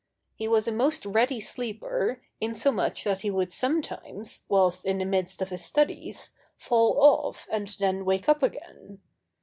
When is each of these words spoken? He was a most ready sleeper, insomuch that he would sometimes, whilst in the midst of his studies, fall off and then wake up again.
He 0.33 0.47
was 0.47 0.67
a 0.67 0.71
most 0.71 1.05
ready 1.05 1.39
sleeper, 1.39 2.23
insomuch 2.39 3.03
that 3.03 3.19
he 3.19 3.29
would 3.29 3.51
sometimes, 3.51 4.45
whilst 4.49 4.83
in 4.83 4.97
the 4.97 5.05
midst 5.05 5.43
of 5.43 5.49
his 5.49 5.63
studies, 5.63 6.31
fall 6.57 6.95
off 6.99 7.47
and 7.51 7.67
then 7.79 8.03
wake 8.03 8.27
up 8.27 8.41
again. 8.41 8.99